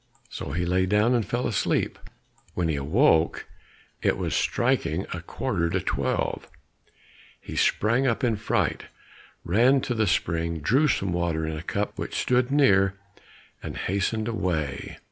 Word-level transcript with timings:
So 0.31 0.49
he 0.53 0.65
lay 0.65 0.87
down 0.87 1.13
and 1.13 1.23
fell 1.23 1.45
asleep. 1.45 1.99
When 2.55 2.69
he 2.69 2.75
awoke, 2.75 3.47
it 4.01 4.17
was 4.17 4.33
striking 4.33 5.05
a 5.13 5.21
quarter 5.21 5.69
to 5.69 5.79
twelve. 5.79 6.49
He 7.39 7.55
sprang 7.55 8.07
up 8.07 8.23
in 8.23 8.33
a 8.33 8.37
fright, 8.37 8.85
ran 9.45 9.79
to 9.81 9.93
the 9.93 10.07
spring, 10.07 10.57
drew 10.57 10.87
some 10.87 11.13
water 11.13 11.45
in 11.45 11.55
a 11.55 11.61
cup 11.61 11.99
which 11.99 12.15
stood 12.17 12.49
near, 12.49 12.95
and 13.61 13.77
hastened 13.77 14.27
away. 14.27 14.97